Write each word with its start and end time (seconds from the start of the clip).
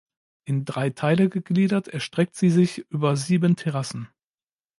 In 0.45 0.65
drei 0.65 0.89
Teile 0.89 1.29
gegliedert 1.29 1.87
erstreckt 1.87 2.35
sie 2.35 2.49
sich 2.49 2.79
über 2.89 3.15
sieben 3.15 3.55
Terrassen. 3.55 4.09